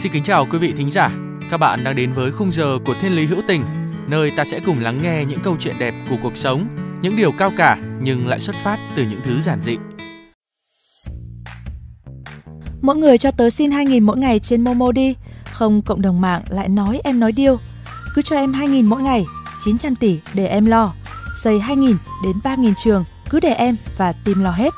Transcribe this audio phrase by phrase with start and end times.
[0.00, 1.10] Xin kính chào quý vị thính giả.
[1.50, 3.64] Các bạn đang đến với khung giờ của Thiên lý hữu tình,
[4.08, 6.66] nơi ta sẽ cùng lắng nghe những câu chuyện đẹp của cuộc sống,
[7.02, 9.76] những điều cao cả nhưng lại xuất phát từ những thứ giản dị.
[12.82, 15.14] Mỗi người cho tớ xin 2.000 mỗi ngày trên Momo đi
[15.52, 17.58] Không cộng đồng mạng lại nói em nói điêu
[18.14, 19.24] Cứ cho em 2.000 mỗi ngày
[19.64, 20.94] 900 tỷ để em lo
[21.42, 21.94] Xây 2.000
[22.24, 24.74] đến 3.000 trường Cứ để em và tìm lo hết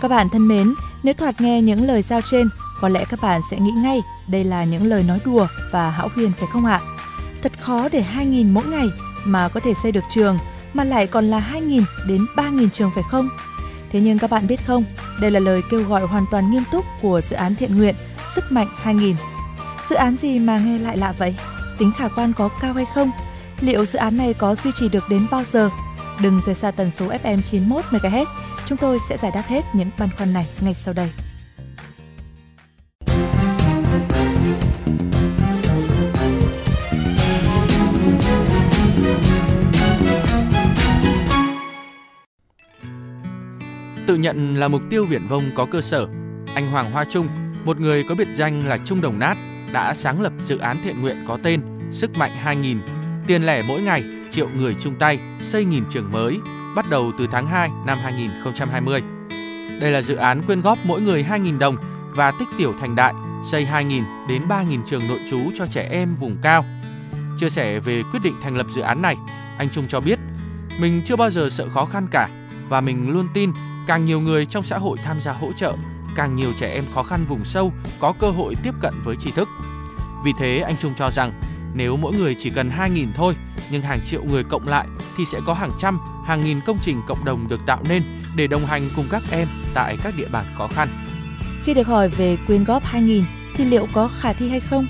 [0.00, 2.48] Các bạn thân mến Nếu thoạt nghe những lời giao trên
[2.82, 6.08] có lẽ các bạn sẽ nghĩ ngay Đây là những lời nói đùa và hão
[6.14, 6.80] huyền phải không ạ
[7.42, 8.86] Thật khó để 2.000 mỗi ngày
[9.24, 10.38] Mà có thể xây được trường
[10.72, 13.28] Mà lại còn là 2.000 đến 3.000 trường phải không
[13.90, 14.84] Thế nhưng các bạn biết không,
[15.20, 17.94] đây là lời kêu gọi hoàn toàn nghiêm túc của dự án thiện nguyện
[18.34, 19.16] Sức mạnh 2000.
[19.90, 21.36] Dự án gì mà nghe lại lạ vậy?
[21.78, 23.10] Tính khả quan có cao hay không?
[23.60, 25.70] Liệu dự án này có duy trì được đến bao giờ?
[26.22, 28.26] Đừng rời xa tần số FM 91 MHz,
[28.66, 31.10] chúng tôi sẽ giải đáp hết những băn khoăn này ngay sau đây.
[44.12, 46.06] Tự nhận là mục tiêu viển vông có cơ sở,
[46.54, 47.28] anh Hoàng Hoa Trung,
[47.64, 49.36] một người có biệt danh là Trung Đồng Nát,
[49.72, 51.60] đã sáng lập dự án thiện nguyện có tên
[51.90, 52.78] Sức mạnh 2000,
[53.26, 56.38] tiền lẻ mỗi ngày, triệu người chung tay, xây nghìn trường mới,
[56.76, 59.02] bắt đầu từ tháng 2 năm 2020.
[59.80, 61.76] Đây là dự án quyên góp mỗi người 2.000 đồng
[62.16, 66.14] và tích tiểu thành đại, xây 2.000 đến 3.000 trường nội trú cho trẻ em
[66.14, 66.64] vùng cao.
[67.36, 69.16] Chia sẻ về quyết định thành lập dự án này,
[69.58, 70.18] anh Trung cho biết
[70.80, 72.28] mình chưa bao giờ sợ khó khăn cả
[72.68, 73.52] và mình luôn tin
[73.86, 75.74] càng nhiều người trong xã hội tham gia hỗ trợ,
[76.16, 79.30] càng nhiều trẻ em khó khăn vùng sâu có cơ hội tiếp cận với tri
[79.30, 79.48] thức.
[80.24, 81.32] Vì thế anh Trung cho rằng
[81.74, 83.36] nếu mỗi người chỉ cần 2.000 thôi,
[83.70, 87.02] nhưng hàng triệu người cộng lại thì sẽ có hàng trăm, hàng nghìn công trình
[87.06, 88.02] cộng đồng được tạo nên
[88.36, 90.88] để đồng hành cùng các em tại các địa bàn khó khăn.
[91.64, 93.22] Khi được hỏi về quyên góp 2.000
[93.56, 94.86] thì liệu có khả thi hay không?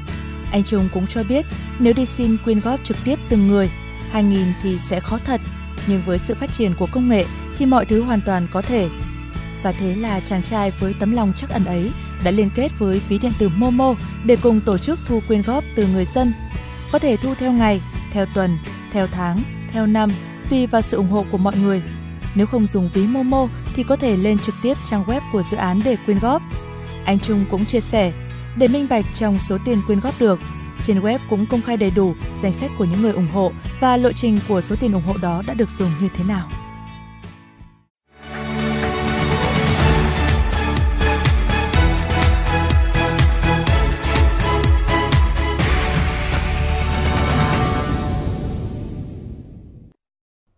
[0.53, 1.47] Anh Trung cũng cho biết
[1.79, 3.71] nếu đi xin quyên góp trực tiếp từng người,
[4.13, 5.41] 2.000 thì sẽ khó thật.
[5.87, 7.27] Nhưng với sự phát triển của công nghệ
[7.59, 8.89] thì mọi thứ hoàn toàn có thể.
[9.63, 11.91] Và thế là chàng trai với tấm lòng chắc ẩn ấy
[12.25, 15.65] đã liên kết với ví điện tử Momo để cùng tổ chức thu quyên góp
[15.77, 16.33] từ người dân.
[16.93, 17.81] Có thể thu theo ngày,
[18.13, 18.59] theo tuần,
[18.93, 19.39] theo tháng,
[19.73, 20.11] theo năm,
[20.51, 21.83] tùy vào sự ủng hộ của mọi người.
[22.35, 25.57] Nếu không dùng ví Momo thì có thể lên trực tiếp trang web của dự
[25.57, 26.43] án để quyên góp.
[27.05, 28.13] Anh Trung cũng chia sẻ,
[28.57, 30.41] để minh bạch trong số tiền quyên góp được,
[30.87, 33.97] trên web cũng công khai đầy đủ danh sách của những người ủng hộ và
[33.97, 36.49] lộ trình của số tiền ủng hộ đó đã được dùng như thế nào.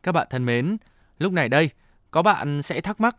[0.05, 0.77] Các bạn thân mến,
[1.19, 1.71] lúc này đây,
[2.11, 3.17] có bạn sẽ thắc mắc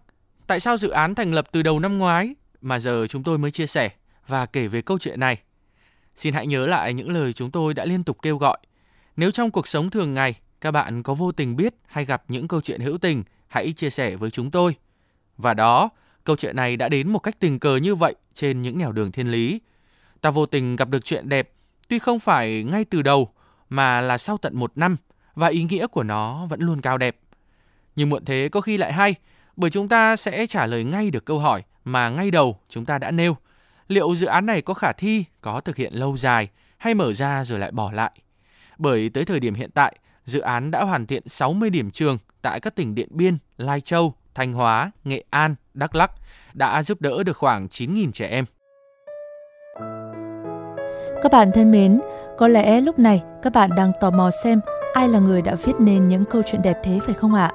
[0.47, 3.51] tại sao dự án thành lập từ đầu năm ngoái mà giờ chúng tôi mới
[3.51, 3.89] chia sẻ
[4.27, 5.37] và kể về câu chuyện này.
[6.15, 8.57] Xin hãy nhớ lại những lời chúng tôi đã liên tục kêu gọi.
[9.17, 12.47] Nếu trong cuộc sống thường ngày các bạn có vô tình biết hay gặp những
[12.47, 14.75] câu chuyện hữu tình, hãy chia sẻ với chúng tôi.
[15.37, 15.89] Và đó,
[16.23, 19.11] câu chuyện này đã đến một cách tình cờ như vậy trên những nẻo đường
[19.11, 19.61] thiên lý.
[20.21, 21.51] Ta vô tình gặp được chuyện đẹp,
[21.87, 23.33] tuy không phải ngay từ đầu
[23.69, 24.97] mà là sau tận một năm
[25.35, 27.17] và ý nghĩa của nó vẫn luôn cao đẹp.
[27.95, 29.15] Nhưng muộn thế có khi lại hay,
[29.55, 32.97] bởi chúng ta sẽ trả lời ngay được câu hỏi mà ngay đầu chúng ta
[32.97, 33.37] đã nêu.
[33.87, 37.43] Liệu dự án này có khả thi, có thực hiện lâu dài hay mở ra
[37.43, 38.11] rồi lại bỏ lại?
[38.77, 42.59] Bởi tới thời điểm hiện tại, dự án đã hoàn thiện 60 điểm trường tại
[42.59, 46.11] các tỉnh Điện Biên, Lai Châu, Thanh Hóa, Nghệ An, Đắk Lắk
[46.53, 48.45] đã giúp đỡ được khoảng 9.000 trẻ em.
[51.23, 52.01] Các bạn thân mến,
[52.37, 54.59] có lẽ lúc này các bạn đang tò mò xem
[54.95, 57.51] ai là người đã viết nên những câu chuyện đẹp thế phải không ạ?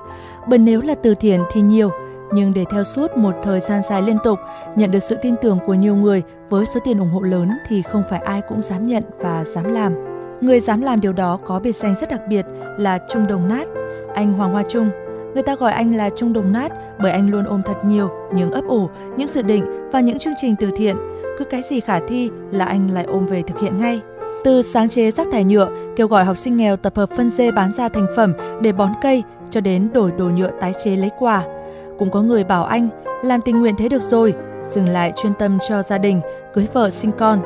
[0.49, 1.91] Bởi nếu là từ thiện thì nhiều,
[2.33, 4.39] nhưng để theo suốt một thời gian dài liên tục,
[4.77, 7.83] nhận được sự tin tưởng của nhiều người với số tiền ủng hộ lớn thì
[7.83, 9.95] không phải ai cũng dám nhận và dám làm.
[10.41, 12.47] Người dám làm điều đó có biệt danh rất đặc biệt
[12.79, 13.69] là Trung Đồng Nát,
[14.15, 14.91] anh Hoàng Hoa Trung.
[15.35, 18.51] Người ta gọi anh là Trung Đồng Nát bởi anh luôn ôm thật nhiều những
[18.51, 20.97] ấp ủ, những dự định và những chương trình từ thiện.
[21.39, 24.01] Cứ cái gì khả thi là anh lại ôm về thực hiện ngay.
[24.45, 27.51] Từ sáng chế rác thải nhựa, kêu gọi học sinh nghèo tập hợp phân dê
[27.51, 28.33] bán ra thành phẩm
[28.63, 31.43] để bón cây cho đến đổi đồ nhựa tái chế lấy quà.
[31.99, 32.89] Cũng có người bảo anh
[33.25, 34.35] làm tình nguyện thế được rồi,
[34.71, 36.21] dừng lại chuyên tâm cho gia đình,
[36.55, 37.41] cưới vợ sinh con.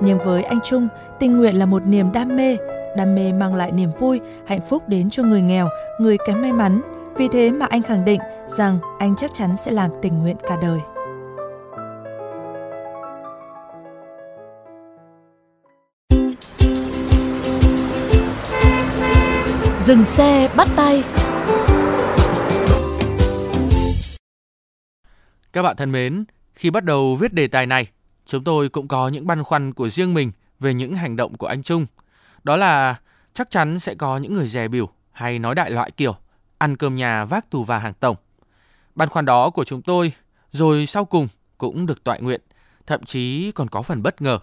[0.00, 0.88] Nhưng với anh Trung,
[1.18, 2.56] tình nguyện là một niềm đam mê,
[2.96, 5.68] đam mê mang lại niềm vui, hạnh phúc đến cho người nghèo,
[5.98, 6.80] người kém may mắn.
[7.16, 10.56] Vì thế mà anh khẳng định rằng anh chắc chắn sẽ làm tình nguyện cả
[10.62, 10.78] đời.
[19.84, 21.02] Dừng xe bắt tay
[25.52, 26.24] Các bạn thân mến,
[26.54, 27.86] khi bắt đầu viết đề tài này,
[28.26, 31.46] chúng tôi cũng có những băn khoăn của riêng mình về những hành động của
[31.46, 31.86] anh Trung.
[32.44, 32.96] Đó là
[33.32, 36.14] chắc chắn sẽ có những người dè biểu hay nói đại loại kiểu
[36.58, 38.16] ăn cơm nhà vác tù và hàng tổng.
[38.94, 40.12] Băn khoăn đó của chúng tôi
[40.50, 41.28] rồi sau cùng
[41.58, 42.40] cũng được tọa nguyện,
[42.86, 44.38] thậm chí còn có phần bất ngờ.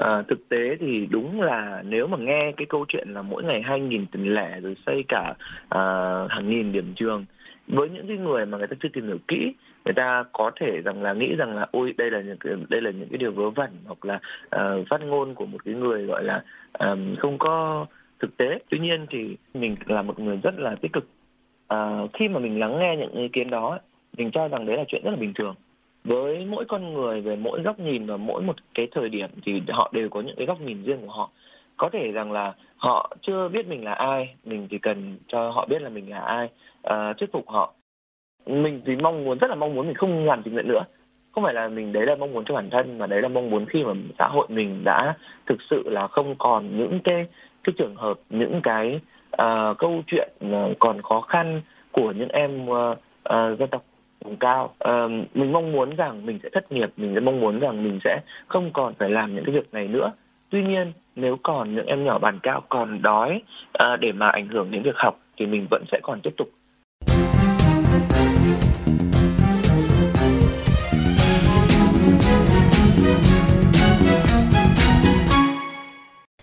[0.00, 3.62] À, thực tế thì đúng là nếu mà nghe cái câu chuyện là mỗi ngày
[3.62, 5.34] 2.000 tiền lẻ rồi xây cả
[5.68, 5.80] à,
[6.28, 7.24] hàng nghìn điểm trường
[7.66, 9.52] với những cái người mà người ta chưa tìm hiểu kỹ
[9.84, 12.82] người ta có thể rằng là nghĩ rằng là ôi đây là những cái, đây
[12.82, 14.20] là những cái điều vớ vẩn hoặc là
[14.56, 16.44] uh, phát ngôn của một cái người gọi là
[16.78, 17.86] um, không có
[18.20, 18.58] thực tế.
[18.68, 21.08] Tuy nhiên thì mình là một người rất là tích cực.
[21.74, 23.78] Uh, khi mà mình lắng nghe những ý kiến đó
[24.16, 25.54] mình cho rằng đấy là chuyện rất là bình thường
[26.04, 29.62] với mỗi con người về mỗi góc nhìn và mỗi một cái thời điểm thì
[29.68, 31.30] họ đều có những cái góc nhìn riêng của họ.
[31.76, 35.66] Có thể rằng là họ chưa biết mình là ai mình chỉ cần cho họ
[35.66, 36.48] biết là mình là ai
[36.88, 37.72] uh, thuyết phục họ.
[38.46, 40.84] Mình thì mong muốn rất là mong muốn mình không làm tình nguyện nữa.
[41.32, 43.50] Không phải là mình đấy là mong muốn cho bản thân mà đấy là mong
[43.50, 45.14] muốn khi mà xã hội mình đã
[45.46, 47.26] thực sự là không còn những cái
[47.64, 49.00] cái trường hợp những cái
[49.42, 51.60] uh, câu chuyện uh, còn khó khăn
[51.92, 52.98] của những em uh,
[53.28, 53.82] uh, dân tộc
[54.24, 54.74] vùng cao.
[54.88, 57.98] Uh, mình mong muốn rằng mình sẽ thất nghiệp mình sẽ mong muốn rằng mình
[58.04, 60.12] sẽ không còn phải làm những cái việc này nữa.
[60.50, 63.42] Tuy nhiên nếu còn những em nhỏ bàn cao còn đói
[63.84, 66.48] uh, để mà ảnh hưởng đến việc học thì mình vẫn sẽ còn tiếp tục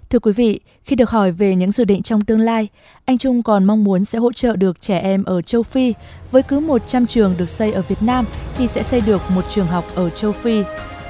[0.10, 2.68] Thưa quý vị, khi được hỏi về những dự định trong tương lai,
[3.06, 5.94] anh Trung còn mong muốn sẽ hỗ trợ được trẻ em ở châu Phi.
[6.32, 8.26] Với cứ 100 trường được xây ở Việt Nam
[8.58, 10.64] thì sẽ xây được một trường học ở châu Phi.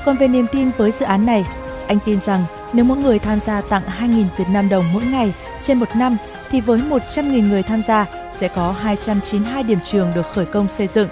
[0.06, 1.46] Còn về niềm tin với dự án này,
[1.88, 5.34] anh tin rằng nếu mỗi người tham gia tặng 2.000 Việt Nam đồng mỗi ngày
[5.64, 6.18] trên một năm
[6.50, 8.06] thì với 100.000 người tham gia
[8.38, 11.10] sẽ có 292 điểm trường được khởi công xây dựng.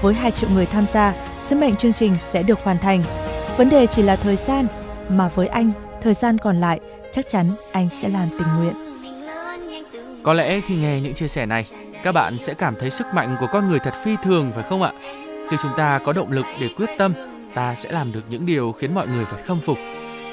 [0.00, 3.02] Với 2 triệu người tham gia, sứ mệnh chương trình sẽ được hoàn thành.
[3.56, 4.66] Vấn đề chỉ là thời gian,
[5.08, 5.70] mà với anh,
[6.02, 6.80] thời gian còn lại
[7.12, 8.74] chắc chắn anh sẽ làm tình nguyện.
[10.22, 11.64] Có lẽ khi nghe những chia sẻ này,
[12.02, 14.82] các bạn sẽ cảm thấy sức mạnh của con người thật phi thường phải không
[14.82, 14.92] ạ?
[15.50, 17.12] Khi chúng ta có động lực để quyết tâm,
[17.54, 19.78] ta sẽ làm được những điều khiến mọi người phải khâm phục.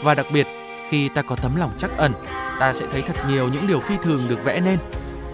[0.03, 0.47] Và đặc biệt,
[0.89, 2.13] khi ta có tấm lòng chắc ẩn,
[2.59, 4.77] ta sẽ thấy thật nhiều những điều phi thường được vẽ nên.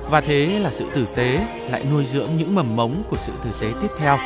[0.09, 3.49] Và thế là sự tử tế lại nuôi dưỡng những mầm mống của sự tử
[3.61, 4.17] tế tiếp theo.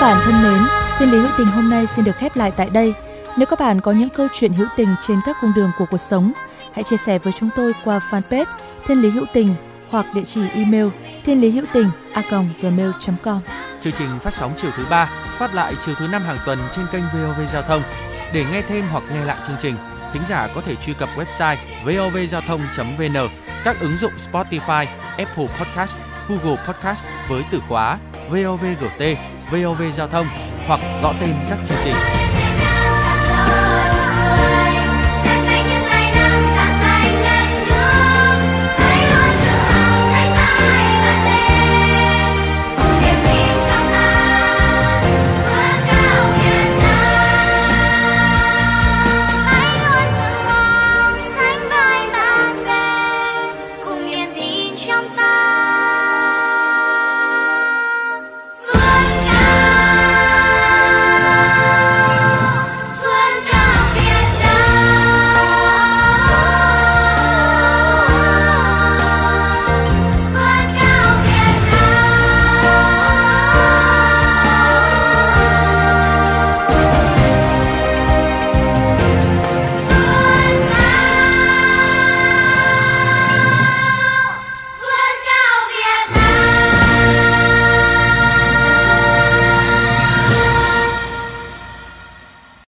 [0.00, 0.62] Bản thân mến
[0.98, 2.94] Thiên lý hữu tình hôm nay xin được khép lại tại đây.
[3.36, 5.98] Nếu các bạn có những câu chuyện hữu tình trên các cung đường của cuộc
[5.98, 6.32] sống,
[6.72, 8.44] hãy chia sẻ với chúng tôi qua fanpage
[8.86, 9.54] Thiên lý hữu tình
[9.90, 10.88] hoặc địa chỉ email
[11.24, 12.22] thiên lý hữu tình a
[12.62, 13.40] gmail.com.
[13.80, 16.86] Chương trình phát sóng chiều thứ ba, phát lại chiều thứ năm hàng tuần trên
[16.92, 17.82] kênh VOV Giao thông.
[18.34, 19.74] Để nghe thêm hoặc nghe lại chương trình,
[20.12, 23.28] thính giả có thể truy cập website vovgiao thông.vn,
[23.64, 24.86] các ứng dụng Spotify,
[25.18, 27.98] Apple Podcast, Google Podcast với từ khóa
[28.30, 29.02] VOVGT,
[29.50, 30.26] VOV Giao thông
[30.66, 32.19] hoặc gõ tên các chương trình.